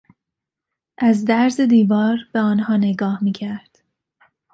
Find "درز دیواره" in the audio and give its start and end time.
1.25-2.27